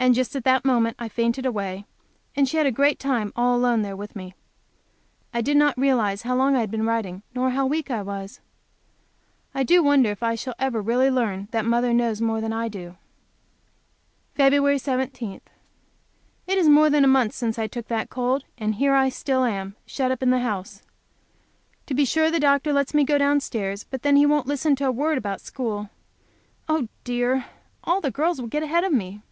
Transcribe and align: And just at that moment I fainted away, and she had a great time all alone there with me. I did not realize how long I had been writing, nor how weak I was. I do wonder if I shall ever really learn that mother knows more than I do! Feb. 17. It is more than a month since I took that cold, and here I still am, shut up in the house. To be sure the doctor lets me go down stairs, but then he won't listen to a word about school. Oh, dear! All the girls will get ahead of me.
And 0.00 0.14
just 0.14 0.36
at 0.36 0.44
that 0.44 0.64
moment 0.64 0.96
I 0.98 1.08
fainted 1.08 1.44
away, 1.44 1.84
and 2.36 2.48
she 2.48 2.56
had 2.56 2.64
a 2.66 2.70
great 2.72 2.98
time 3.00 3.30
all 3.34 3.54
alone 3.56 3.82
there 3.82 3.96
with 3.96 4.14
me. 4.14 4.32
I 5.34 5.42
did 5.42 5.56
not 5.56 5.76
realize 5.76 6.22
how 6.22 6.36
long 6.36 6.54
I 6.56 6.60
had 6.60 6.70
been 6.70 6.86
writing, 6.86 7.24
nor 7.34 7.50
how 7.50 7.66
weak 7.66 7.90
I 7.90 8.00
was. 8.00 8.40
I 9.54 9.64
do 9.64 9.82
wonder 9.82 10.10
if 10.10 10.22
I 10.22 10.34
shall 10.36 10.54
ever 10.58 10.80
really 10.80 11.10
learn 11.10 11.48
that 11.50 11.66
mother 11.66 11.92
knows 11.92 12.20
more 12.22 12.40
than 12.40 12.52
I 12.54 12.68
do! 12.68 12.96
Feb. 14.36 14.80
17. 14.80 15.40
It 16.46 16.56
is 16.58 16.68
more 16.68 16.88
than 16.88 17.04
a 17.04 17.08
month 17.08 17.34
since 17.34 17.58
I 17.58 17.66
took 17.66 17.88
that 17.88 18.08
cold, 18.08 18.44
and 18.56 18.76
here 18.76 18.94
I 18.94 19.08
still 19.10 19.42
am, 19.44 19.74
shut 19.84 20.12
up 20.12 20.22
in 20.22 20.30
the 20.30 20.38
house. 20.40 20.80
To 21.86 21.92
be 21.92 22.04
sure 22.06 22.30
the 22.30 22.40
doctor 22.40 22.72
lets 22.72 22.94
me 22.94 23.04
go 23.04 23.18
down 23.18 23.40
stairs, 23.40 23.84
but 23.84 24.02
then 24.02 24.14
he 24.16 24.24
won't 24.24 24.46
listen 24.46 24.76
to 24.76 24.86
a 24.86 24.92
word 24.92 25.18
about 25.18 25.40
school. 25.42 25.90
Oh, 26.68 26.88
dear! 27.04 27.46
All 27.84 28.00
the 28.00 28.12
girls 28.12 28.40
will 28.40 28.48
get 28.48 28.62
ahead 28.62 28.84
of 28.84 28.92
me. 28.92 29.22